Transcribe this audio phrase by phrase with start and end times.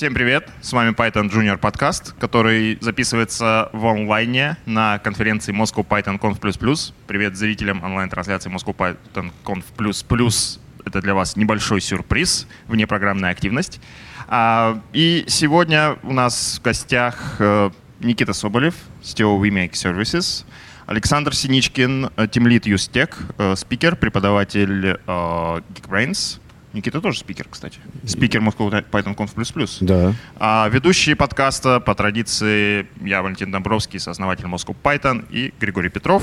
[0.00, 0.48] Всем привет!
[0.62, 6.92] С вами Python Junior подкаст, который записывается в онлайне на конференции Moscow Python Conf++.
[7.06, 10.58] Привет зрителям онлайн-трансляции Moscow Python Conf++.
[10.86, 13.78] Это для вас небольшой сюрприз, внепрограммная активность.
[14.26, 17.68] А, и сегодня у нас в гостях э,
[18.00, 20.46] Никита Соболев, STO We Make Services,
[20.86, 26.40] Александр Синичкин, тимлит Юстек, э, спикер, преподаватель э, Geekbrains,
[26.72, 27.78] Никита тоже спикер, кстати.
[28.06, 29.78] Спикер Moscow Python Conf++.
[29.80, 30.14] Да.
[30.36, 36.22] А ведущие подкаста по традиции я, Валентин Домбровский, сооснователь Moscow Python, и Григорий Петров,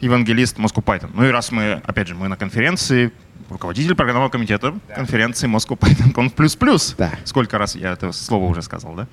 [0.00, 1.10] евангелист Moscow Python.
[1.14, 3.12] Ну и раз мы, опять же, мы на конференции,
[3.50, 4.94] руководитель программного комитета да.
[4.94, 6.94] конференции Moscow Python Conf++.
[6.96, 7.12] Да.
[7.24, 9.06] Сколько раз я это слово уже сказал, да?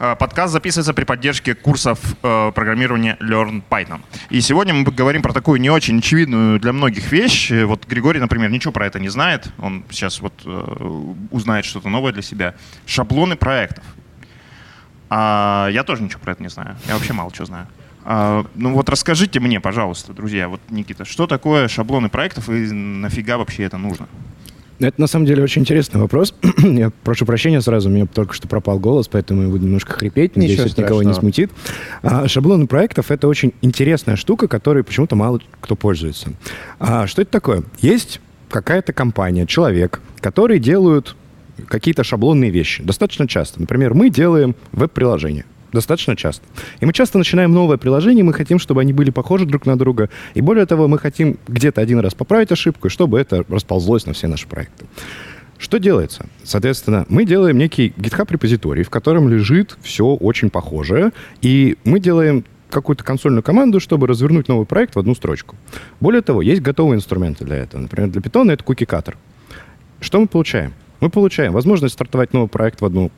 [0.00, 4.00] А, подкаст записывается при поддержке курсов э, программирования Learn Python.
[4.30, 7.50] И сегодня мы говорим про такую не очень очевидную для многих вещь.
[7.50, 9.48] Вот Григорий, например, ничего про это не знает.
[9.58, 12.54] Он сейчас вот э, узнает что-то новое для себя.
[12.86, 13.84] Шаблоны проектов.
[15.10, 16.76] А я тоже ничего про это не знаю.
[16.86, 17.66] Я вообще мало чего знаю.
[18.04, 23.36] А, ну вот расскажите мне, пожалуйста, друзья, вот Никита, что такое шаблоны проектов и нафига
[23.36, 24.06] вообще это нужно?
[24.80, 26.34] Это на самом деле очень интересный вопрос.
[26.58, 30.36] я прошу прощения сразу, у меня только что пропал голос, поэтому я буду немножко хрипеть.
[30.36, 31.50] Надеюсь, это никого не смутит.
[32.02, 36.32] А, шаблоны проектов— это очень интересная штука, которой почему-то мало кто пользуется.
[36.78, 37.64] А, что это такое?
[37.80, 41.16] Есть какая-то компания, человек, который делают
[41.66, 43.60] какие-то шаблонные вещи достаточно часто.
[43.60, 46.46] Например, мы делаем веб-приложение достаточно часто.
[46.80, 50.10] И мы часто начинаем новое приложение, мы хотим, чтобы они были похожи друг на друга.
[50.34, 54.26] И более того, мы хотим где-то один раз поправить ошибку, чтобы это расползлось на все
[54.28, 54.86] наши проекты.
[55.58, 56.26] Что делается?
[56.44, 61.10] Соответственно, мы делаем некий GitHub репозиторий, в котором лежит все очень похожее,
[61.42, 65.56] и мы делаем какую-то консольную команду, чтобы развернуть новый проект в одну строчку.
[66.00, 67.80] Более того, есть готовые инструменты для этого.
[67.80, 69.16] Например, для Python это cookie-cutter.
[70.00, 70.74] Что мы получаем?
[71.00, 73.10] Мы получаем возможность стартовать новый проект в одну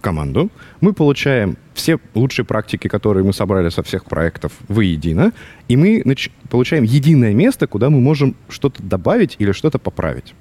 [0.00, 0.50] команду.
[0.80, 5.32] Мы получаем все лучшие практики, которые мы собрали со всех проектов воедино,
[5.68, 10.34] и мы нач- получаем единое место, куда мы можем что-то добавить или что-то поправить.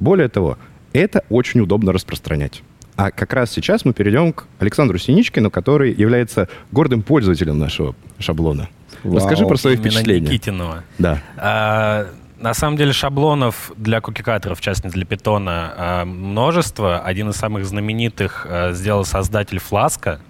[0.00, 0.58] Более того,
[0.92, 2.62] это очень удобно распространять.
[2.96, 8.68] А как раз сейчас мы перейдем к Александру Синичкину, который является гордым пользователем нашего шаблона.
[9.04, 9.16] Вау.
[9.16, 10.26] Расскажи про свои Именно впечатления.
[10.26, 10.84] Никитинова.
[10.98, 11.22] Да.
[11.38, 12.08] А,
[12.40, 17.00] на самом деле шаблонов для кукикаторов, в частности для питона, а, множество.
[17.00, 20.20] Один из самых знаменитых а, сделал создатель Фласка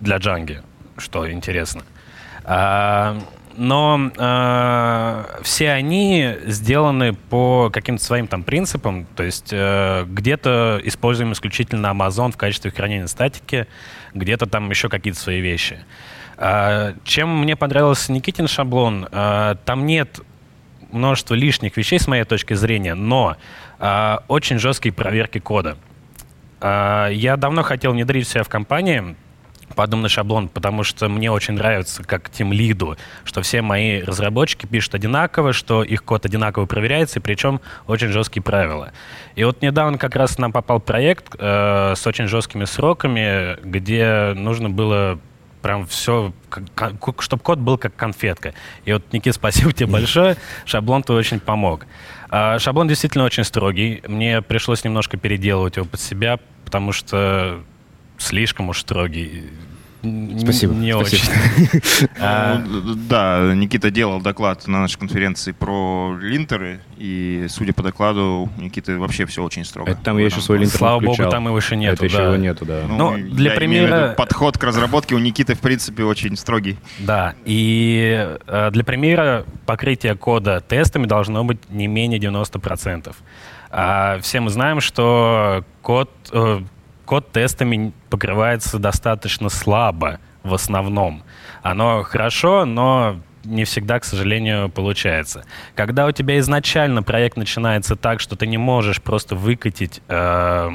[0.00, 0.62] для Джанги,
[0.98, 1.82] что интересно.
[2.44, 3.18] А,
[3.56, 4.10] но
[5.42, 12.32] все они сделаны по каким-то своим там принципам, то есть э, где-то используем исключительно Amazon
[12.32, 13.66] в качестве хранения статики,
[14.12, 15.78] где-то там еще какие-то свои вещи.
[17.04, 20.20] Чем мне понравился Никитин шаблон, там нет
[20.96, 23.36] множество лишних вещей с моей точки зрения, но
[23.78, 25.76] э, очень жесткие проверки кода.
[26.60, 29.16] Э, я давно хотел внедрить себя в компании
[29.74, 34.94] подобный шаблон, потому что мне очень нравится как тем лиду, что все мои разработчики пишут
[34.94, 38.92] одинаково, что их код одинаково проверяется, и причем очень жесткие правила.
[39.34, 44.70] И вот недавно как раз нам попал проект э, с очень жесткими сроками, где нужно
[44.70, 45.18] было
[45.66, 46.32] прям все,
[47.18, 48.54] чтобы код был как конфетка.
[48.84, 50.36] И вот, Никит, спасибо тебе большое.
[50.64, 51.86] Шаблон ты очень помог.
[52.30, 54.00] А, шаблон действительно очень строгий.
[54.06, 57.64] Мне пришлось немножко переделывать его под себя, потому что
[58.16, 59.50] слишком уж строгий.
[60.38, 60.74] Спасибо.
[60.74, 61.22] Не Спасибо.
[61.22, 62.06] очень.
[62.18, 68.48] А, ну, да, Никита делал доклад на нашей конференции про линтеры, и, судя по докладу,
[68.58, 69.90] Никита вообще все очень строго.
[69.90, 72.04] Это там я еще свой линтер Слава богу, там его еще нету.
[72.04, 72.84] Это еще его нету, да.
[72.88, 74.14] Ну, ну для примера...
[74.16, 76.78] подход к разработке у Никиты, в принципе, очень строгий.
[76.98, 83.14] Да, и э, для примера покрытие кода тестами должно быть не менее 90%.
[83.70, 86.60] А все мы знаем, что код, э,
[87.06, 91.22] код тестами покрывается достаточно слабо в основном.
[91.62, 95.44] Оно хорошо, но не всегда, к сожалению, получается.
[95.74, 100.02] Когда у тебя изначально проект начинается так, что ты не можешь просто выкатить...
[100.08, 100.70] Э,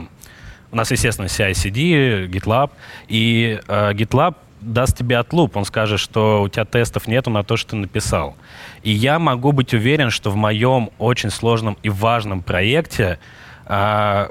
[0.71, 2.71] у нас, естественно, CI-CD, GitLab,
[3.09, 7.57] и э, GitLab даст тебе отлуп, он скажет, что у тебя тестов нету на то,
[7.57, 8.37] что ты написал.
[8.83, 13.19] И я могу быть уверен, что в моем очень сложном и важном проекте
[13.65, 14.29] э,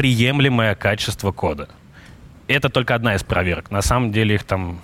[0.00, 1.68] приемлемое качество кода.
[2.48, 3.70] Это только одна из проверок.
[3.70, 4.80] На самом деле их там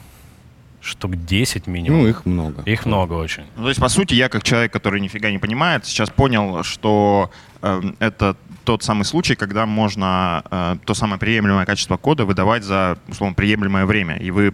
[0.82, 2.02] штук 10 минимум.
[2.02, 2.62] Ну, их много.
[2.66, 3.44] Их много очень.
[3.56, 7.30] Ну, то есть, по сути, я как человек, который нифига не понимает, сейчас понял, что
[7.62, 12.98] э, это тот самый случай, когда можно э, то самое приемлемое качество кода выдавать за,
[13.08, 14.16] условно, приемлемое время.
[14.16, 14.52] И вы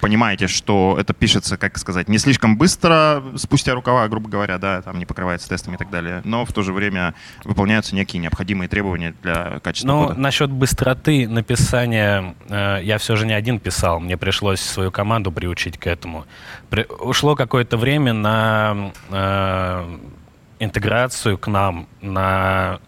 [0.00, 4.98] понимаете, что это пишется, как сказать, не слишком быстро, спустя рукава, грубо говоря, да, там
[4.98, 9.14] не покрывается тестами и так далее, но в то же время выполняются некие необходимые требования
[9.22, 10.20] для качества ну, кода.
[10.20, 15.78] насчет быстроты написания, э, я все же не один писал, мне пришлось свою команду приучить
[15.78, 16.26] к этому.
[16.70, 19.98] При, ушло какое-то время на э,
[20.58, 22.80] интеграцию к нам, на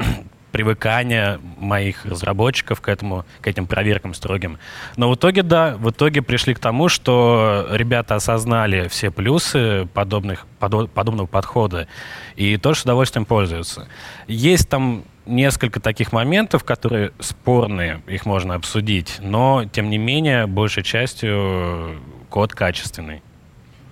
[0.50, 4.58] привыкания моих разработчиков к этому, к этим проверкам строгим.
[4.96, 10.46] Но в итоге, да, в итоге пришли к тому, что ребята осознали все плюсы подобных,
[10.58, 11.88] подо, подобного подхода
[12.36, 13.88] и тоже с удовольствием пользуются.
[14.26, 20.82] Есть там несколько таких моментов, которые спорные, их можно обсудить, но, тем не менее, большей
[20.82, 23.22] частью код качественный.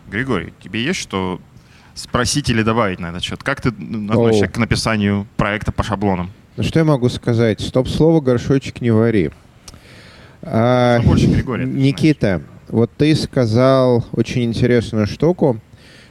[0.08, 1.40] Григорий, тебе есть что
[1.94, 3.43] спросить или добавить на этот счет?
[3.43, 4.49] Как ты относишься О.
[4.49, 6.31] к написанию проекта по шаблонам?
[6.58, 7.60] Ну что я могу сказать?
[7.60, 9.31] Стоп-слово горшочек не вари.
[10.43, 15.60] А, Григорий, Никита, вот ты сказал очень интересную штуку,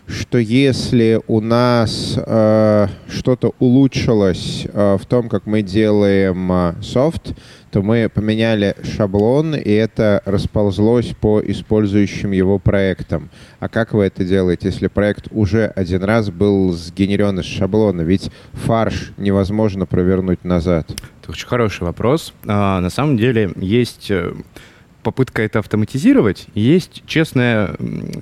[0.08, 7.34] что если у нас э, что-то улучшилось э, в том, как мы делаем э, софт,
[7.72, 13.30] то мы поменяли шаблон, и это расползлось по использующим его проектам.
[13.60, 18.02] А как вы это делаете, если проект уже один раз был сгенерен из шаблона?
[18.02, 20.90] Ведь фарш невозможно провернуть назад.
[21.22, 22.34] Это очень хороший вопрос.
[22.46, 24.34] А, на самом деле есть э,
[25.08, 27.78] попытка это автоматизировать, есть честная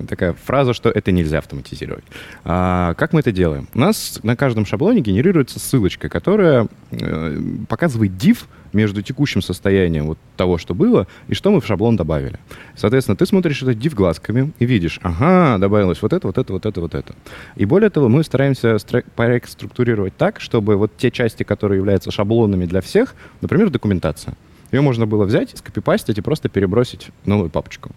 [0.08, 2.04] такая фраза, что это нельзя автоматизировать.
[2.44, 3.68] А, как мы это делаем?
[3.74, 8.38] У нас на каждом шаблоне генерируется ссылочка, которая э, показывает div
[8.76, 12.38] между текущим состоянием вот того, что было, и что мы в шаблон добавили.
[12.76, 16.66] Соответственно, ты смотришь этот div глазками и видишь, ага, добавилось вот это, вот это, вот
[16.66, 17.14] это, вот это.
[17.56, 18.76] И более того, мы стараемся
[19.16, 24.34] проект структурировать так, чтобы вот те части, которые являются шаблонами для всех, например, документация,
[24.70, 27.90] ее можно было взять, скопипастить и просто перебросить в новую папочку.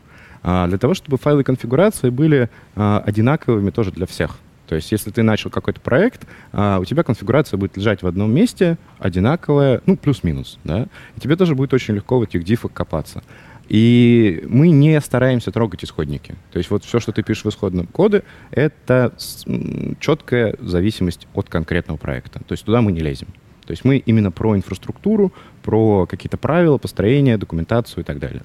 [0.43, 4.37] А, для того, чтобы файлы конфигурации были а, одинаковыми тоже для всех.
[4.69, 8.31] То есть, если ты начал какой-то проект, а, у тебя конфигурация будет лежать в одном
[8.31, 10.85] месте, одинаковая, ну, плюс-минус, да,
[11.17, 13.23] и тебе тоже будет очень легко в этих дифах копаться.
[13.67, 16.35] И мы не стараемся трогать исходники.
[16.51, 18.21] То есть вот все, что ты пишешь в исходном коде,
[18.51, 19.11] это
[19.99, 22.39] четкая зависимость от конкретного проекта.
[22.39, 23.29] То есть туда мы не лезем.
[23.65, 25.33] То есть мы именно про инфраструктуру,
[25.63, 28.43] про какие-то правила, построение, документацию и так далее.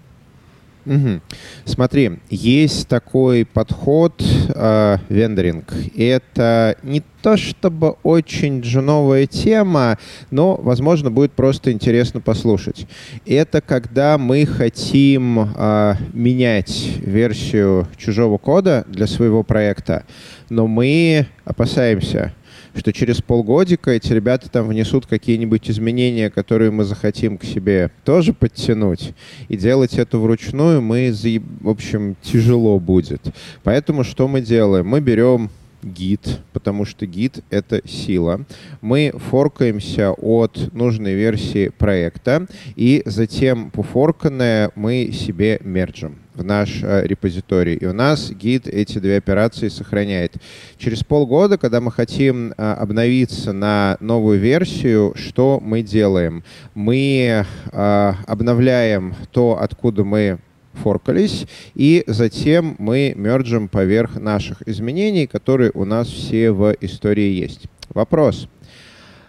[0.86, 1.20] Угу.
[1.64, 4.22] Смотри, есть такой подход
[4.54, 5.72] э, вендоринг.
[5.96, 9.98] Это не то чтобы очень джуновая тема,
[10.30, 12.86] но, возможно, будет просто интересно послушать.
[13.24, 20.04] Это когда мы хотим э, менять версию чужого кода для своего проекта,
[20.50, 22.34] но мы опасаемся,
[22.74, 28.32] что через полгодика эти ребята там внесут какие-нибудь изменения, которые мы захотим к себе тоже
[28.32, 29.12] подтянуть.
[29.48, 31.12] И делать это вручную мы,
[31.60, 33.22] в общем, тяжело будет.
[33.62, 34.86] Поэтому что мы делаем?
[34.86, 35.50] Мы берем
[35.82, 38.44] гид, потому что гид— это сила.
[38.80, 47.06] Мы форкаемся от нужной версии проекта, и затем пофорканное мы себе мерджим в наш э,
[47.06, 47.74] репозиторий.
[47.74, 50.34] И у нас гид эти две операции сохраняет.
[50.76, 56.44] Через полгода, когда мы хотим э, обновиться на новую версию, что мы делаем?
[56.74, 60.38] Мы э, обновляем то, откуда мы
[60.74, 67.66] форкались, и затем мы мерджим поверх наших изменений, которые у нас все в истории есть.
[67.90, 68.48] Вопрос.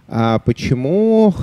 [0.08, 1.34] А почему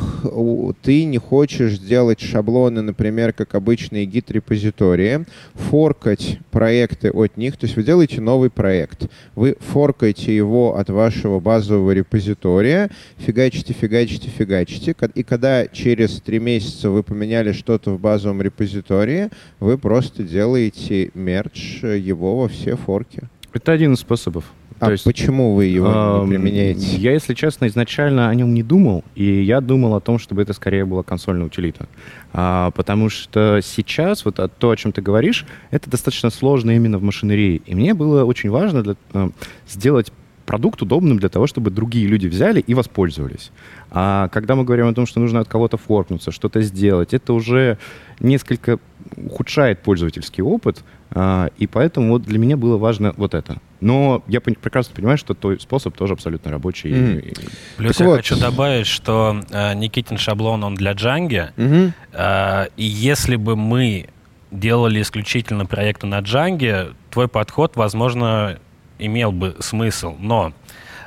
[0.83, 7.75] ты не хочешь сделать шаблоны, например, как обычные гид-репозитории, форкать проекты от них, то есть
[7.75, 12.89] вы делаете новый проект, вы форкаете его от вашего базового репозитория,
[13.19, 19.77] фигачите, фигачите, фигачите, и когда через три месяца вы поменяли что-то в базовом репозитории, вы
[19.77, 23.23] просто делаете мердж его во все форки.
[23.53, 24.45] Это один из способов.
[24.81, 26.97] А То есть, почему вы его э, не применяете?
[26.97, 30.53] Я, если честно, изначально о нем не думал, и я думал о том, чтобы это
[30.55, 31.87] скорее была консольная утилита.
[32.33, 37.03] А, потому что сейчас вот то, о чем ты говоришь, это достаточно сложно именно в
[37.05, 37.63] машинерии.
[37.65, 39.31] И мне было очень важно для, э,
[39.69, 40.13] сделать
[40.45, 43.51] продукт удобным для того, чтобы другие люди взяли и воспользовались.
[43.91, 47.79] А когда мы говорим о том, что нужно от кого-то форкнуться, что-то сделать, это уже
[48.21, 48.79] несколько
[49.17, 53.59] ухудшает пользовательский опыт, а, и поэтому вот для меня было важно вот это.
[53.81, 56.91] Но я прекрасно понимаю, что твой способ тоже абсолютно рабочий.
[56.91, 57.51] Mm.
[57.77, 58.17] Плюс так я вот.
[58.17, 61.53] хочу добавить, что э, Никитин шаблон, он для Django.
[61.57, 61.93] Mm-hmm.
[62.13, 64.09] Э, и если бы мы
[64.53, 68.59] делали исключительно проекты на Django, твой подход, возможно,
[69.05, 70.17] имел бы смысл.
[70.19, 70.53] Но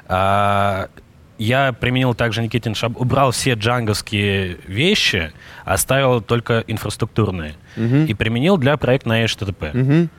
[0.07, 0.87] э,
[1.37, 5.31] я применил также Никитин Шаб, убрал все джанговские вещи,
[5.65, 7.55] оставил только инфраструктурные.
[7.75, 8.07] Uh-huh.
[8.07, 9.73] И применил для проекта на HTTP.
[9.73, 10.09] Uh-huh.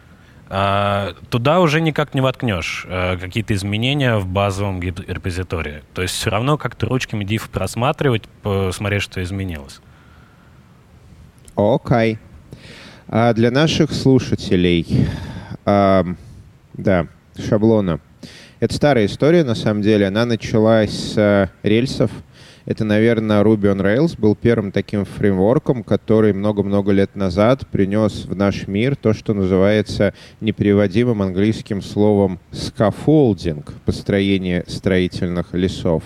[0.48, 5.82] а, туда уже никак не воткнешь а, какие-то изменения в базовом репозитории.
[5.94, 9.80] То есть все равно как-то ручками diff просматривать, посмотреть, что изменилось.
[11.56, 12.14] Окей.
[12.14, 12.18] Okay.
[13.08, 15.08] А для наших слушателей,
[15.64, 16.04] а,
[16.74, 17.06] да,
[17.40, 18.00] шаблона.
[18.60, 20.06] Это старая история, на самом деле.
[20.06, 22.10] Она началась с а, рельсов,
[22.66, 28.34] это, наверное, Ruby on Rails был первым таким фреймворком, который много-много лет назад принес в
[28.34, 36.02] наш мир то, что называется непереводимым английским словом scaffolding, построение строительных лесов.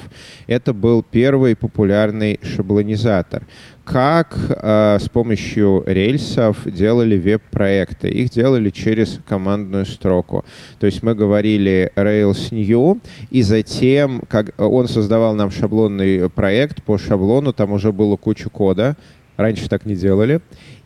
[0.46, 3.46] Это был первый популярный шаблонизатор
[3.84, 8.08] как э, с помощью рельсов делали веб-проекты.
[8.08, 10.44] Их делали через командную строку.
[10.78, 16.99] То есть мы говорили Rails New, и затем как он создавал нам шаблонный проект по
[16.99, 18.96] шаблону, там уже было куча кода.
[19.37, 20.40] Раньше так не делали.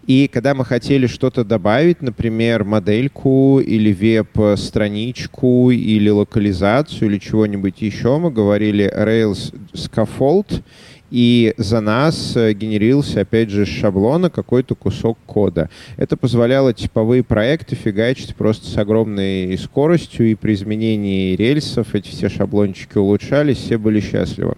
[0.07, 8.19] И когда мы хотели что-то добавить, например, модельку или веб-страничку или локализацию или чего-нибудь еще,
[8.19, 10.63] мы говорили Rails Scaffold,
[11.11, 15.71] и за нас э, генерился, опять же, шаблона какой-то кусок кода.
[15.97, 22.29] Это позволяло типовые проекты фигачить просто с огромной скоростью, и при изменении рельсов эти все
[22.29, 24.57] шаблончики улучшались, все были счастливы.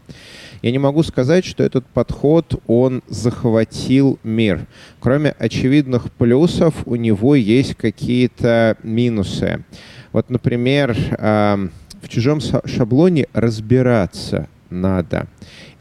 [0.62, 4.66] Я не могу сказать, что этот подход, он захватил мир.
[5.00, 9.64] Кроме очевидных плюсов, у него есть какие-то минусы.
[10.12, 15.28] Вот, например, в чужом шаблоне разбираться надо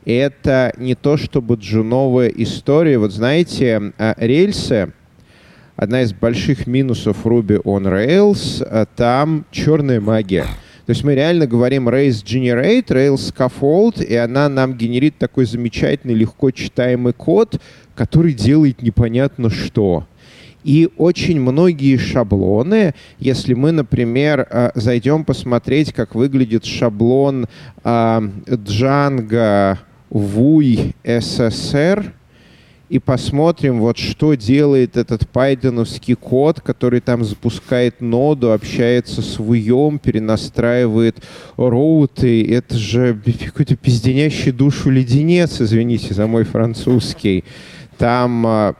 [0.06, 2.98] это не то чтобы джуновая история.
[2.98, 4.94] Вот знаете, а, рельсы,
[5.76, 10.46] одна из больших минусов Ruby on Rails, а, там черная магия.
[10.86, 16.14] То есть мы реально говорим Rails Generate, Rails Scaffold, и она нам генерит такой замечательный,
[16.14, 17.60] легко читаемый код,
[17.96, 20.06] который делает непонятно что.
[20.64, 27.48] И очень многие шаблоны, если мы, например, а, зайдем посмотреть, как выглядит шаблон
[27.84, 28.38] Django
[30.10, 32.14] ВУЙ СССР
[32.88, 39.98] и посмотрим, вот что делает этот пайденовский код, который там запускает ноду, общается с вуем,
[39.98, 41.24] перенастраивает
[41.58, 42.48] роуты.
[42.54, 47.44] Это же какой-то пизденящий душу леденец, извините за мой французский.
[47.98, 48.76] Там а,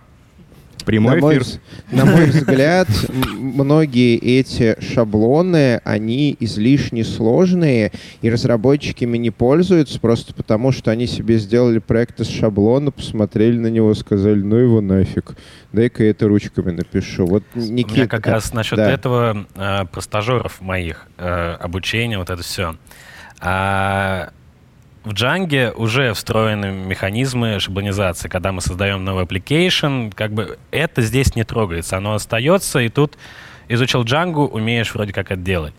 [0.86, 1.44] Прямой на эфир.
[1.92, 10.34] Мой, на мой взгляд, многие эти шаблоны, они излишне сложные, и разработчиками не пользуются просто
[10.34, 15.36] потому, что они себе сделали проект из шаблона, посмотрели на него, сказали, ну его нафиг,
[15.74, 17.26] дай-ка я это ручками напишу.
[17.26, 17.94] Вот Никита...
[17.94, 18.92] У меня как раз насчет да.
[18.92, 22.76] этого э, про стажеров моих, э, обучения, вот это все.
[23.40, 24.30] А,
[25.06, 28.28] в Django уже встроены механизмы шаблонизации.
[28.28, 33.18] Когда мы создаем новый application, как бы это здесь не трогается, оно остается, и тут
[33.70, 35.74] изучил Django, умеешь вроде как это делать.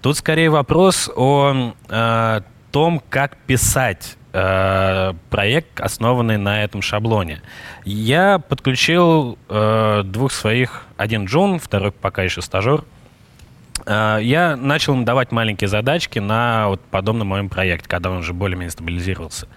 [0.00, 2.40] Тут скорее вопрос о э,
[2.72, 7.40] том, как писать э, проект, основанный на этом шаблоне.
[7.84, 12.84] Я подключил э, двух своих, один Джун, второй пока еще стажер,
[13.86, 18.70] я начал им давать маленькие задачки на вот подобном моем проекте, когда он уже более-менее
[18.70, 19.48] стабилизировался.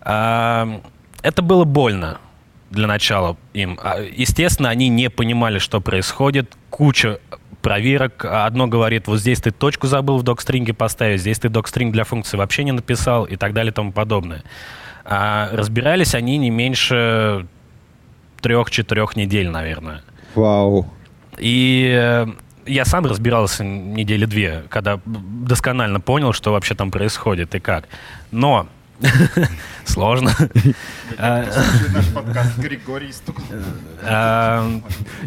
[0.00, 0.80] Э,
[1.22, 2.18] это было больно
[2.70, 3.78] для начала им.
[3.82, 6.56] А, естественно, они не понимали, что происходит.
[6.70, 7.20] Куча
[7.62, 8.24] проверок.
[8.24, 12.36] Одно говорит, вот здесь ты точку забыл в докстринге поставить, здесь ты докстринг для функции
[12.36, 14.42] вообще не написал и так далее и тому подобное.
[15.04, 17.46] А разбирались они не меньше
[18.40, 20.02] трех-четырех недель, наверное.
[20.34, 20.86] Вау.
[21.38, 22.26] И э,
[22.68, 27.88] я сам разбирался недели две, когда досконально понял, что вообще там происходит и как.
[28.30, 28.68] Но
[29.84, 30.32] Сложно.
[31.20, 31.44] А,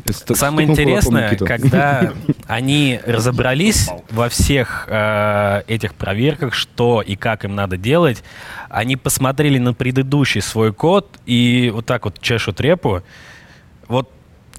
[0.34, 2.14] самое интересное, когда
[2.48, 8.24] они разобрались во всех а, этих проверках, что и как им надо делать,
[8.70, 13.02] они посмотрели на предыдущий свой код и вот так вот чешут репу.
[13.88, 14.10] Вот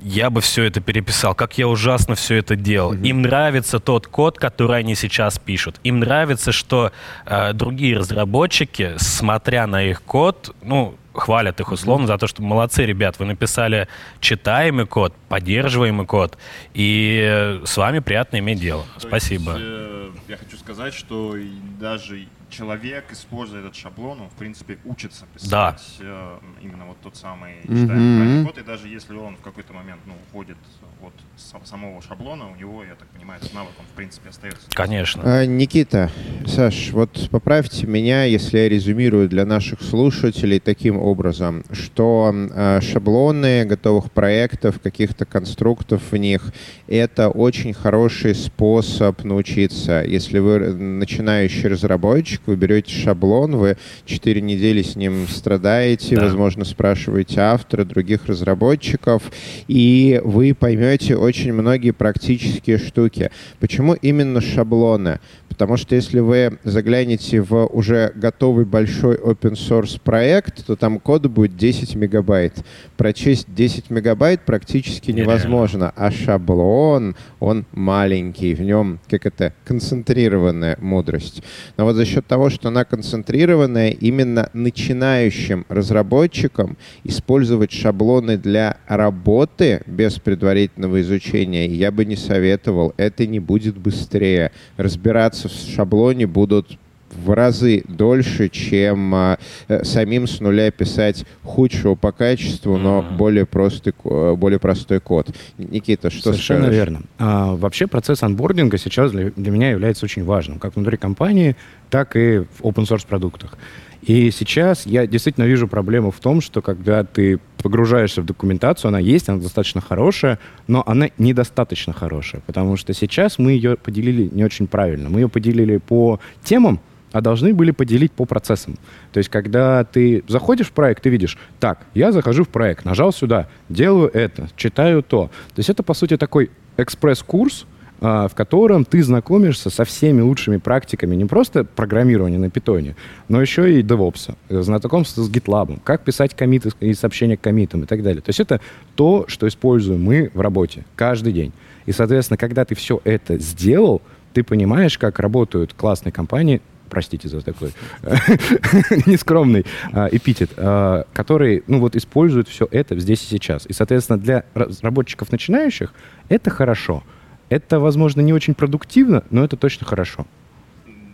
[0.03, 2.95] я бы все это переписал, как я ужасно все это делал.
[2.95, 3.07] Mm-hmm.
[3.09, 5.81] Им нравится тот код, который они сейчас пишут.
[5.85, 6.93] Им нравится, что
[7.27, 12.09] э, другие разработчики, смотря на их код, ну, хвалят их условно mm-hmm.
[12.09, 13.89] за то, что молодцы, ребят, вы написали
[14.21, 16.39] читаемый код, поддерживаемый код,
[16.75, 18.85] и с вами приятно иметь дело.
[18.95, 19.53] То Спасибо.
[19.53, 21.37] Есть, э, я хочу сказать, что
[21.79, 25.77] даже человек, используя этот шаблон, он, в принципе, учится писать да.
[26.01, 28.45] э, именно вот тот самый читаемый mm-hmm.
[28.45, 30.59] код, и даже если он в какой-то момент ну, уходит
[31.03, 34.69] от самого шаблона, у него, я так понимаю, этот навык, он, в принципе, остается.
[34.71, 35.23] Конечно.
[35.25, 36.11] А, Никита,
[36.47, 43.65] Саш, вот поправьте меня, если я резюмирую для наших слушателей таким образом, что э, шаблоны
[43.65, 46.53] готовых проектов, каких-то конструктов в них,
[46.87, 50.03] это очень хороший способ научиться.
[50.03, 56.23] Если вы начинающий разработчик, вы берете шаблон, вы 4 недели с ним страдаете, да.
[56.23, 59.31] возможно, спрашиваете автора, других разработчиков,
[59.69, 63.31] и вы поймете очень многие практические штуки.
[63.59, 65.21] Почему именно шаблоны?
[65.53, 71.29] Потому что если вы заглянете в уже готовый большой open source проект, то там кода
[71.29, 72.65] будет 10 мегабайт.
[72.97, 75.93] Прочесть 10 мегабайт практически невозможно.
[75.95, 81.43] А шаблон, он маленький, в нем, как это, концентрированная мудрость.
[81.77, 89.83] Но вот за счет того, что она концентрированная, именно начинающим разработчикам использовать шаблоны для работы
[89.85, 92.95] без предварительного изучения я бы не советовал.
[92.97, 94.51] Это не будет быстрее.
[94.79, 96.79] Разбираться в шаблоне будут
[97.15, 99.39] в разы дольше, чем а,
[99.69, 105.29] э, самим с нуля писать худшего по качеству, но более простой, э, более простой код.
[105.59, 106.77] Никита, что Совершенно скажешь?
[106.77, 107.03] верно.
[107.19, 111.57] А, вообще процесс анбординга сейчас для, для меня является очень важным, как внутри компании,
[111.91, 113.57] так и в open source продуктах.
[114.03, 118.99] И сейчас я действительно вижу проблему в том, что когда ты погружаешься в документацию, она
[118.99, 124.43] есть, она достаточно хорошая, но она недостаточно хорошая, потому что сейчас мы ее поделили не
[124.43, 125.09] очень правильно.
[125.09, 126.81] Мы ее поделили по темам,
[127.13, 128.77] а должны были поделить по процессам.
[129.13, 133.13] То есть, когда ты заходишь в проект, ты видишь, так, я захожу в проект, нажал
[133.13, 135.31] сюда, делаю это, читаю то.
[135.55, 137.67] То есть это, по сути, такой экспресс-курс,
[138.05, 142.97] а, в котором ты знакомишься со всеми лучшими практиками не просто программирования на питоне,
[143.29, 147.87] но еще и DevOps, знакомство с GitLab, как писать комиты и сообщения к комитам и
[147.87, 148.21] так далее.
[148.21, 148.61] То есть это
[148.97, 151.53] то, что используем мы в работе каждый день.
[151.87, 154.03] И, соответственно, когда ты все это сделал,
[154.33, 156.61] ты понимаешь, как работают классные компании,
[156.93, 157.73] простите за такой
[159.07, 163.65] нескромный а, эпитет, а, который, ну вот, используют все это здесь и сейчас.
[163.67, 165.95] И, соответственно, для разработчиков начинающих
[166.29, 167.03] это хорошо.
[167.49, 170.27] Это, возможно, не очень продуктивно, но это точно хорошо.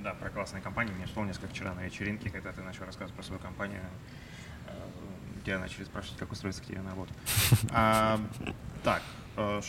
[0.03, 0.93] Да, про классные компании.
[0.97, 3.81] Мне вспомнилось, как вчера на вечеринке, когда ты начал рассказывать про свою компанию,
[4.67, 4.73] э,
[5.45, 7.13] тебя начали спрашивать, как устроиться к тебе на работу.
[7.71, 8.19] А,
[8.83, 9.03] так,
[9.37, 9.61] э,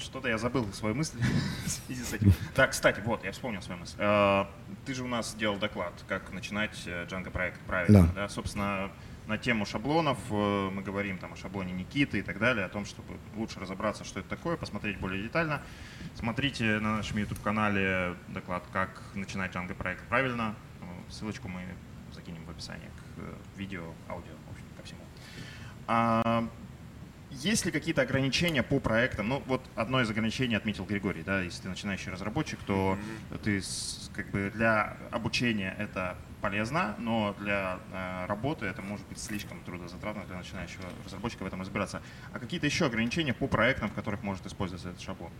[0.00, 1.18] что-то я забыл свою мысль
[1.64, 2.32] в связи с этим.
[2.54, 3.96] Так, кстати, вот, я вспомнил свою мысль.
[3.98, 4.46] Э,
[4.84, 8.06] ты же у нас сделал доклад, как начинать Django проект правильно.
[8.06, 8.12] Да.
[8.22, 8.28] да?
[8.28, 8.90] Собственно,
[9.30, 10.18] на тему шаблонов.
[10.30, 14.04] Э, мы говорим там о шаблоне Никиты и так далее, о том, чтобы лучше разобраться,
[14.04, 15.62] что это такое, посмотреть более детально.
[16.16, 20.56] Смотрите на нашем YouTube-канале доклад «Как начинать Django проект правильно».
[20.80, 21.62] Э, ссылочку мы
[22.12, 26.50] закинем в описании к э, видео, аудио, в общем, ко всему.
[27.30, 29.28] Есть ли какие-то ограничения по проектам?
[29.28, 32.98] Ну, вот одно из ограничений отметил Григорий, да, если ты начинающий разработчик, то
[33.32, 33.38] mm-hmm.
[33.38, 33.62] ты
[34.14, 40.22] как бы для обучения это полезно, но для э, работы это может быть слишком трудозатратно
[40.26, 42.00] для начинающего разработчика в этом разбираться.
[42.32, 45.30] А какие-то еще ограничения по проектам, в которых может использоваться этот шаблон?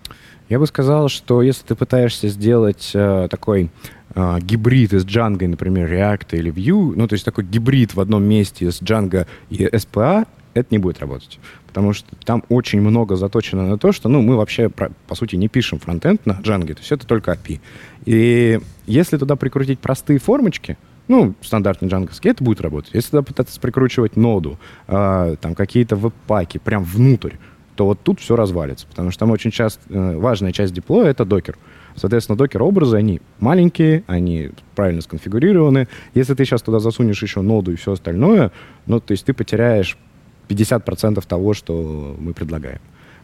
[0.49, 3.71] Я бы сказал, что если ты пытаешься сделать э, такой
[4.15, 8.23] э, гибрид из Django, например, React или Vue, ну то есть такой гибрид в одном
[8.25, 11.39] месте из Django и SPA, это не будет работать.
[11.71, 15.49] Потому что там очень много заточено на то, что ну, мы вообще, по сути, не
[15.49, 17.61] пишем фронтенд на Django, то есть это только API.
[18.07, 22.91] И если туда прикрутить простые формочки, ну, стандартный джанговский, это будет работать.
[22.93, 27.35] Если туда пытаться прикручивать ноду, э, там какие-то веб-паки прям внутрь,
[27.77, 31.25] то вот тут все развалится, потому что там очень часто э, важная часть диплоя— это
[31.25, 31.57] докер.
[31.97, 35.89] Соответственно, докер-образы, они маленькие, они правильно сконфигурированы.
[36.15, 38.53] Если ты сейчас туда засунешь еще ноду и все остальное,
[38.87, 39.97] ну, то есть ты потеряешь
[40.51, 42.81] 50% того, что мы предлагаем.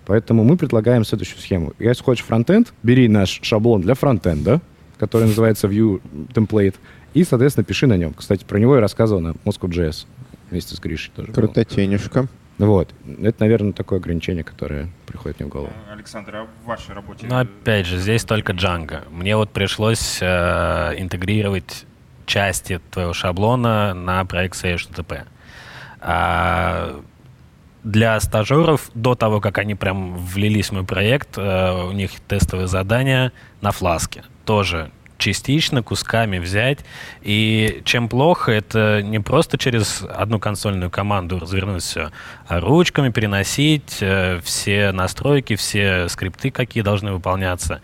[0.06, 1.72] Поэтому мы предлагаем следующую схему.
[1.78, 4.60] Если хочешь фронтенд, бери наш шаблон для фронтенда,
[4.98, 6.00] который называется View
[6.32, 6.76] Template,
[7.12, 8.14] и, соответственно, пиши на нем.
[8.14, 10.06] Кстати, про него я рассказывал на Moscow.js
[10.50, 11.32] вместе с Гришей тоже.
[11.32, 12.28] Крутотенюшка.
[12.58, 12.94] Вот.
[13.22, 15.72] Это, наверное, такое ограничение, которое приходит мне в голову.
[15.92, 17.26] Александр, а в вашей работе?
[17.28, 19.02] Ну, опять же, здесь только Django.
[19.10, 21.84] Мне вот пришлось э, интегрировать
[22.24, 25.26] части твоего шаблона на проект SEO
[26.00, 27.02] А
[27.86, 32.66] для стажеров, до того, как они прям влились в мой проект, э, у них тестовые
[32.66, 34.24] задания на фласке.
[34.44, 36.80] Тоже частично, кусками взять.
[37.22, 42.10] И чем плохо, это не просто через одну консольную команду развернуть все,
[42.48, 47.82] а ручками переносить э, все настройки, все скрипты, какие должны выполняться.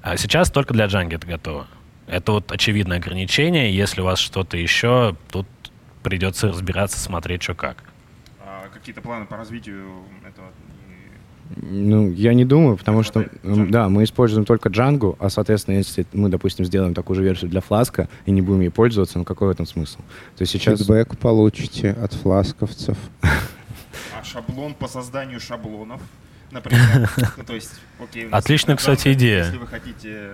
[0.00, 1.66] А сейчас только для Django это готово.
[2.06, 3.76] Это вот очевидное ограничение.
[3.76, 5.46] Если у вас что-то еще, тут
[6.02, 7.91] придется разбираться, смотреть, что как.
[8.82, 10.48] Какие-то планы по развитию этого?
[11.56, 13.70] Ну, я не думаю, потому что, Django.
[13.70, 17.60] да, мы используем только Django, а, соответственно, если мы, допустим, сделаем такую же версию для
[17.60, 19.98] Фласка и не будем ей пользоваться, ну какой в этом смысл?
[20.36, 20.80] То есть сейчас...
[20.80, 22.98] Фидбэк получите от фласковцев.
[23.22, 26.00] А шаблон по созданию шаблонов,
[26.50, 27.70] например, ну, то есть,
[28.02, 28.28] окей...
[28.30, 29.44] Отличная, кстати, идея.
[29.44, 30.30] Если вы хотите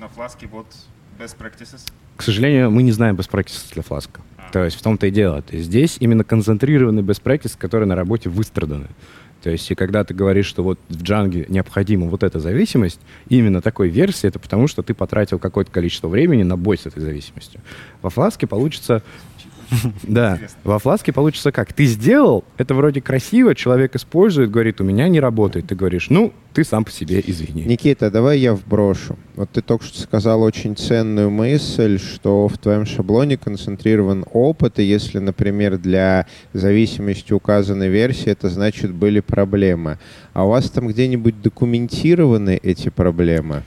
[0.00, 0.66] на фласке, вот
[1.18, 1.86] best practices.
[2.16, 4.20] К сожалению, мы не знаем best practices для фласка.
[4.52, 5.42] То есть в том-то и дело.
[5.42, 8.88] То есть здесь именно концентрированный best practice, который на работе выстраданы.
[9.42, 13.60] То есть, и когда ты говоришь, что вот в Django необходима вот эта зависимость, именно
[13.60, 17.60] такой версии, это потому, что ты потратил какое-то количество времени на бой с этой зависимостью.
[18.02, 19.02] Во фласке получится
[20.02, 20.38] Да.
[20.64, 21.72] Во фласке получится как?
[21.72, 25.66] Ты сделал, это вроде красиво, человек использует, говорит, у меня не работает.
[25.66, 27.64] Ты говоришь, ну, ты сам по себе извини.
[27.64, 29.16] Никита, давай я вброшу.
[29.34, 34.84] Вот ты только что сказал очень ценную мысль, что в твоем шаблоне концентрирован опыт, и
[34.84, 39.98] если, например, для зависимости указанной версии, это значит были проблемы.
[40.32, 43.62] А у вас там где-нибудь документированы эти проблемы?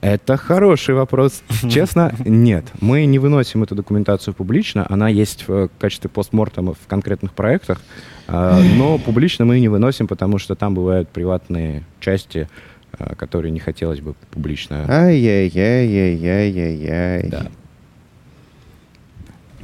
[0.00, 1.42] Это хороший вопрос.
[1.68, 2.64] Честно, нет.
[2.80, 4.86] Мы не выносим эту документацию публично.
[4.88, 7.80] Она есть в качестве постмортема в конкретных проектах.
[8.28, 12.48] А, но публично мы не выносим, потому что там бывают приватные части,
[12.92, 14.86] а, которые не хотелось бы публично.
[14.88, 17.28] Ай-яй-яй-яй-яй-яй.
[17.28, 17.48] Да.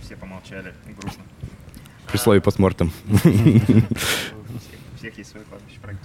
[0.03, 0.73] Все помолчали.
[1.01, 1.23] Грустно.
[2.11, 2.90] При слове постмортем.
[3.12, 3.18] У
[4.99, 6.01] всех есть свой кладбище проект.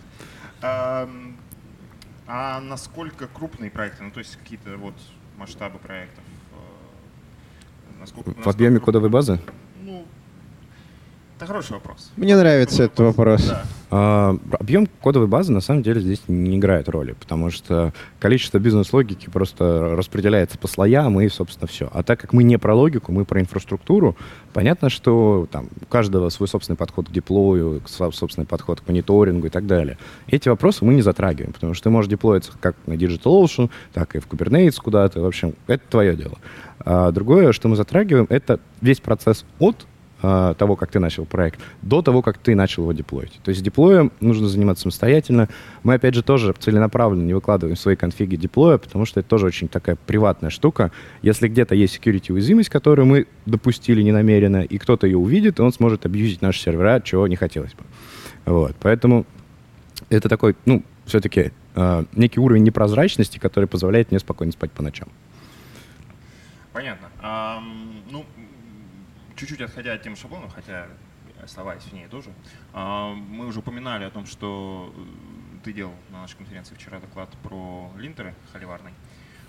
[2.32, 4.94] А насколько крупные проекты, ну то есть какие-то вот
[5.36, 6.24] масштабы проектов?
[6.54, 9.40] Э, насколько, в объеме кодовой базы?
[9.82, 10.06] Ну,
[11.36, 12.12] это хороший вопрос.
[12.18, 13.48] Мне нравится этот вопрос.
[13.48, 13.64] Да.
[13.92, 19.30] А, объем кодовой базы на самом деле здесь не играет роли, потому что количество бизнес-логики
[19.30, 21.90] просто распределяется по слоям и, собственно, все.
[21.92, 24.16] А так как мы не про логику, мы про инфраструктуру,
[24.54, 29.50] понятно, что там у каждого свой собственный подход к деплою, собственный подход к мониторингу и
[29.50, 29.98] так далее.
[30.28, 34.20] Эти вопросы мы не затрагиваем, потому что ты можешь деплоиться как на DigitalOcean, так и
[34.20, 35.22] в Kubernetes куда-то.
[35.22, 36.38] В общем, это твое дело.
[36.80, 39.88] А другое, что мы затрагиваем, это весь процесс от
[40.22, 43.40] э, того, как ты начал проект, до того, как ты начал его деплоить.
[43.44, 45.50] То есть деплоем нужно заниматься самостоятельно.
[45.84, 49.68] Мы, опять же, тоже целенаправленно не выкладываем свои конфиги деплоя, потому что это тоже очень
[49.68, 50.92] такая приватная штука.
[51.22, 56.06] Если где-то есть security уязвимость, которую мы допустили ненамеренно, и кто-то ее увидит, он сможет
[56.06, 57.84] абьюзить наши сервера, чего не хотелось бы.
[58.46, 58.76] Вот.
[58.80, 59.26] Поэтому
[60.10, 65.08] это такой, ну, все-таки э, некий уровень непрозрачности, который позволяет мне спокойно спать по ночам.
[66.72, 67.08] Понятно.
[67.22, 67.79] Um,
[69.40, 70.88] чуть-чуть отходя от темы шаблонов, хотя
[71.42, 72.30] оставаясь в ней тоже,
[72.74, 75.02] а, мы уже упоминали о том, что э,
[75.64, 78.92] ты делал на нашей конференции вчера доклад про линтеры холиварный.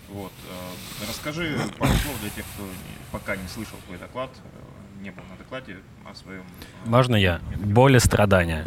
[0.09, 0.31] Вот.
[0.49, 2.65] Э, расскажи пару слов для тех, кто
[3.11, 6.45] пока не слышал твой доклад, э, не был на докладе о своем...
[6.87, 7.41] Можно я?
[7.59, 8.65] Боль и страдания.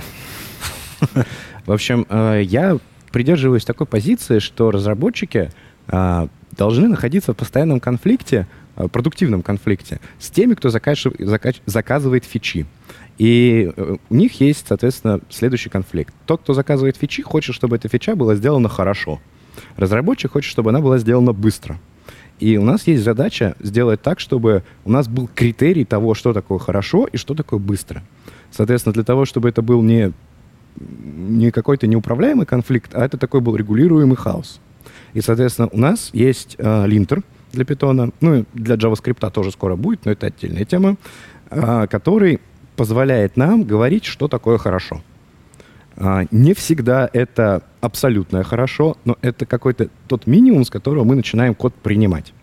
[1.66, 2.06] В общем,
[2.42, 2.78] я
[3.12, 5.52] придерживаюсь такой позиции, что разработчики
[5.88, 12.66] должны находиться в постоянном конфликте продуктивном конфликте с теми, кто заказывает фичи.
[13.18, 16.14] И э, у них есть, соответственно, следующий конфликт.
[16.26, 19.22] Тот, кто заказывает фичи, хочет, чтобы эта фича была сделана хорошо.
[19.78, 21.80] Разработчик хочет, чтобы она была сделана быстро.
[22.40, 26.58] И у нас есть задача сделать так, чтобы у нас был критерий того, что такое
[26.58, 28.04] хорошо и что такое быстро.
[28.52, 30.12] Соответственно, для того, чтобы это был не,
[30.80, 34.60] не какой-то неуправляемый конфликт, а это такой был регулируемый хаос.
[35.14, 39.76] И, соответственно, у нас есть э, линтер, для питона, ну и для JavaScript тоже скоро
[39.76, 40.98] будет, но это отдельная тема,
[41.50, 42.42] а, который
[42.76, 45.02] позволяет нам говорить, что такое хорошо.
[45.96, 51.54] А, не всегда это абсолютное хорошо, но это какой-то тот минимум, с которого мы начинаем
[51.54, 52.34] код принимать.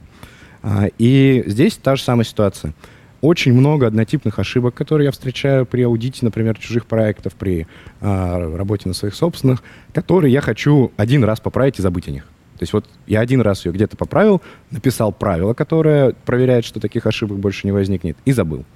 [0.62, 2.72] А, и здесь та же самая ситуация.
[3.20, 7.66] Очень много однотипных ошибок, которые я встречаю при аудите, например, чужих проектов, при
[8.00, 12.26] работе на своих собственных, которые я хочу один раз поправить и забыть о них.
[12.60, 17.06] То есть вот я один раз ее где-то поправил, написал правило, которое проверяет, что таких
[17.06, 18.66] ошибок больше не возникнет, и забыл.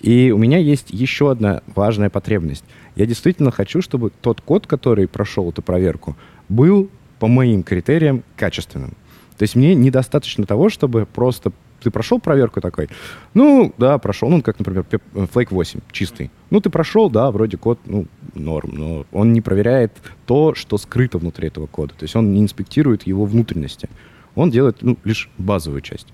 [0.00, 2.64] И у меня есть еще одна важная потребность.
[2.96, 6.16] Я действительно хочу, чтобы тот код, который прошел эту проверку,
[6.48, 6.90] был
[7.20, 8.96] по моим критериям качественным.
[9.38, 12.88] То есть мне недостаточно того, чтобы просто ты прошел проверку такой?
[13.34, 14.28] Ну, да, прошел.
[14.28, 16.30] Ну, как, например, Flake 8, чистый.
[16.50, 19.92] Ну, ты прошел, да, вроде код, ну, норм, но он не проверяет
[20.26, 21.94] то, что скрыто внутри этого кода.
[21.94, 23.88] То есть он не инспектирует его внутренности.
[24.34, 26.08] Он делает, ну, лишь базовую часть.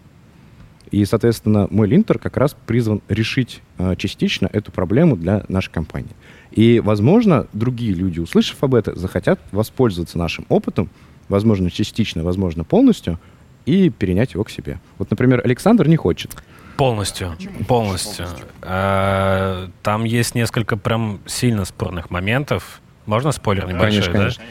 [0.90, 6.12] И, соответственно, мой линтер как раз призван решить э, частично эту проблему для нашей компании.
[6.52, 10.88] И, возможно, другие люди, услышав об этом, захотят воспользоваться нашим опытом,
[11.28, 13.18] возможно, частично, возможно, полностью,
[13.66, 14.78] и перенять его к себе.
[14.98, 16.34] Вот, например, Александр не хочет.
[16.76, 17.36] Полностью,
[17.68, 18.26] полностью.
[18.62, 22.80] А, там есть несколько прям сильно спорных моментов.
[23.06, 24.18] Можно спойлер небольшой, конечно, да?
[24.18, 24.44] Конечно.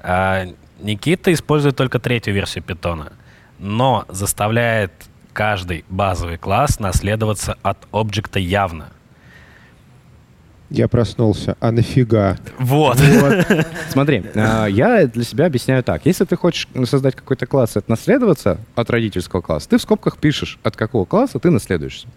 [0.00, 0.46] А,
[0.80, 3.12] Никита использует только третью версию питона,
[3.58, 4.92] но заставляет
[5.32, 8.88] каждый базовый класс наследоваться от объекта явно.
[10.72, 11.56] Я проснулся.
[11.60, 12.38] А нафига?
[12.58, 12.98] Вот.
[12.98, 13.46] вот.
[13.90, 16.06] Смотри, а, я для себя объясняю так.
[16.06, 20.58] Если ты хочешь создать какой-то класс, это наследоваться от родительского класса, ты в скобках пишешь,
[20.62, 22.08] от какого класса ты наследуешься.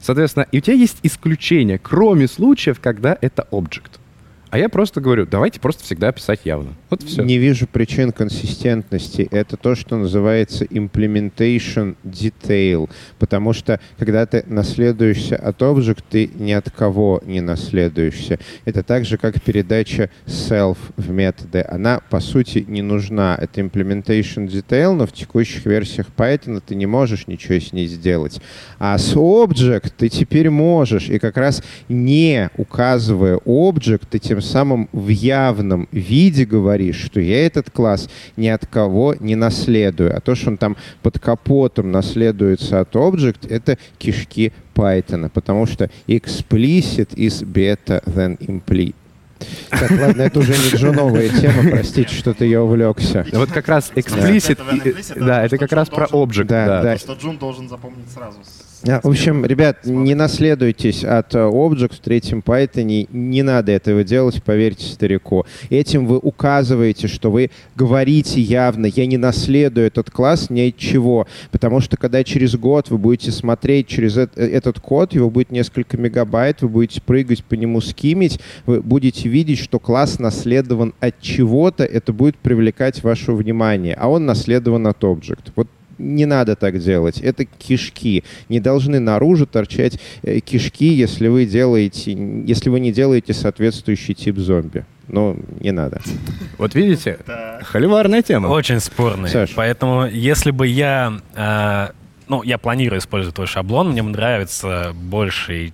[0.00, 3.98] Соответственно, и у тебя есть исключение, кроме случаев, когда это объект.
[4.50, 6.74] А я просто говорю, давайте просто всегда писать явно.
[6.88, 7.22] Вот все.
[7.22, 9.28] Не вижу причин консистентности.
[9.30, 12.88] Это то, что называется implementation detail.
[13.18, 18.38] Потому что, когда ты наследуешься от object, ты ни от кого не наследуешься.
[18.64, 21.66] Это так же, как передача self в методы.
[21.68, 23.36] Она, по сути, не нужна.
[23.38, 28.40] Это implementation detail, но в текущих версиях Python ты не можешь ничего с ней сделать.
[28.78, 31.10] А с object ты теперь можешь.
[31.10, 37.20] И как раз не указывая object, ты тем тем самым в явном виде говоришь, что
[37.20, 40.16] я этот класс ни от кого не наследую.
[40.16, 45.90] А то, что он там под капотом наследуется от Object, это кишки Python, потому что
[46.06, 48.94] explicit is better than implicit.
[49.70, 53.26] Так, ладно, это уже не джуновая тема, простите, что-то я увлекся.
[53.32, 54.58] Вот как раз explicit,
[55.16, 56.44] да, это как раз про object.
[56.44, 56.96] Да, да.
[56.96, 58.38] Что Джун должен запомнить сразу
[58.82, 63.08] в общем, ребят, не наследуйтесь от э, Object в третьем Python.
[63.10, 65.46] Не надо этого делать, поверьте старику.
[65.68, 71.26] Этим вы указываете, что вы говорите явно, я не наследую этот класс ни от чего.
[71.50, 75.96] Потому что когда через год вы будете смотреть через э, этот код, его будет несколько
[75.96, 81.84] мегабайт, вы будете прыгать по нему, скимить, вы будете видеть, что класс наследован от чего-то,
[81.84, 85.52] это будет привлекать ваше внимание, а он наследован от Object.
[85.56, 87.20] Вот не надо так делать.
[87.20, 88.24] Это кишки.
[88.48, 92.12] Не должны наружу торчать э, кишки, если вы делаете,
[92.46, 94.84] если вы не делаете соответствующий тип зомби.
[95.08, 96.00] Но не надо.
[96.58, 97.18] Вот видите,
[97.62, 98.48] холиварная тема.
[98.48, 99.30] Очень спорная.
[99.30, 99.54] Саш.
[99.54, 101.20] Поэтому, если бы я...
[101.34, 101.88] Э,
[102.28, 105.72] ну, я планирую использовать твой шаблон, мне нравится больший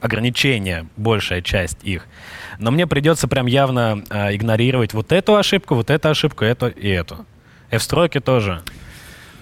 [0.00, 2.06] ограничения, большая часть их.
[2.58, 6.88] Но мне придется прям явно э, игнорировать вот эту ошибку, вот эту ошибку, эту и
[6.88, 7.24] эту.
[7.70, 8.62] F-строки тоже.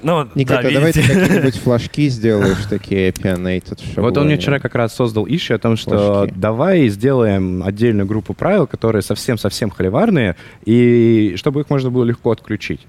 [0.02, 4.74] Ну, Никита, да, давай ты какие-нибудь флажки сделаешь, такие pionated Вот он мне вчера как
[4.74, 6.34] раз создал ищи о том, что флажки.
[6.36, 12.82] давай сделаем отдельную группу правил, которые совсем-совсем холиварные, и чтобы их можно было легко отключить.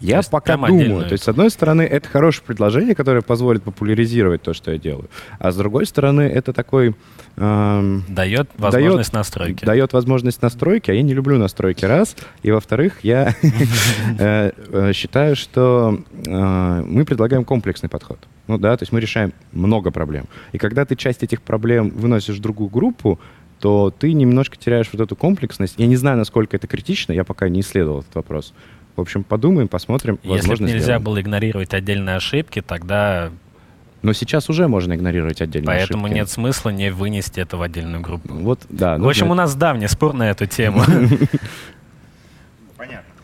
[0.00, 1.04] Я то пока думаю.
[1.04, 5.08] То есть, с одной стороны, это хорошее предложение, которое позволит популяризировать то, что я делаю.
[5.38, 6.94] А с другой стороны, это такой...
[7.36, 9.64] Эм, дает возможность дает, настройки.
[9.64, 12.16] Дает возможность настройки, а я не люблю настройки, раз.
[12.42, 13.34] И, во-вторых, я
[14.18, 18.18] э, э, считаю, что э, мы предлагаем комплексный подход.
[18.46, 20.26] Ну да, то есть мы решаем много проблем.
[20.52, 23.18] И когда ты часть этих проблем выносишь в другую группу,
[23.60, 25.76] то ты немножко теряешь вот эту комплексность.
[25.78, 28.52] Я не знаю, насколько это критично, я пока не исследовал этот вопрос.
[28.96, 30.18] В общем, подумаем, посмотрим.
[30.22, 31.02] Если бы нельзя сделаем.
[31.02, 33.32] было игнорировать отдельные ошибки, тогда...
[34.02, 36.18] Но сейчас уже можно игнорировать отдельные Поэтому ошибки.
[36.18, 38.34] нет смысла не вынести это в отдельную группу.
[38.34, 38.98] Вот, да.
[38.98, 40.82] В общем, у нас давний спор на эту тему.
[42.76, 43.14] Понятно.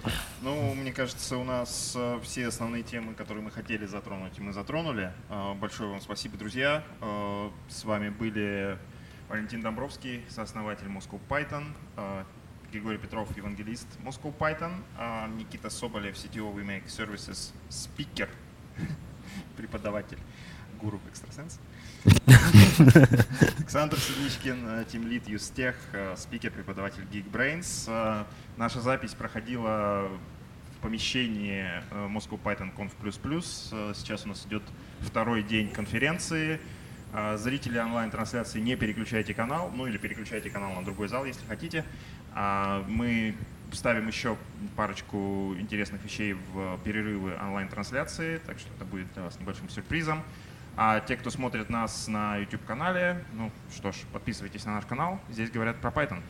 [0.43, 5.13] Ну, мне кажется, у нас э, все основные темы, которые мы хотели затронуть, мы затронули.
[5.29, 6.83] Э, большое вам спасибо, друзья.
[7.03, 8.79] Э, с вами были
[9.29, 11.65] Валентин Домбровский, сооснователь Moscow Python,
[12.73, 18.29] Григорий Петров, евангелист Moscow Python, а Никита Соболев, CTO WeMake Services, спикер,
[19.57, 20.19] преподаватель,
[20.81, 21.59] гуру экстрасенс.
[23.59, 25.75] Александр Сидничкин, Team Lead Юстех,
[26.17, 27.87] спикер, преподаватель Geekbrains.
[27.89, 30.09] А, наша запись проходила
[30.77, 33.95] в помещении э, Moscow Python Conf++.
[33.95, 34.63] Сейчас у нас идет
[35.01, 36.61] второй день конференции.
[37.35, 41.85] Зрители онлайн-трансляции не переключайте канал, ну или переключайте канал на другой зал, если хотите.
[42.35, 43.35] А мы
[43.73, 44.37] ставим еще
[44.77, 50.23] парочку интересных вещей в перерывы онлайн-трансляции, так что это будет для вас небольшим сюрпризом.
[50.77, 55.21] А те, кто смотрит нас на YouTube-канале, ну что ж, подписывайтесь на наш канал.
[55.29, 56.23] Здесь говорят про Python.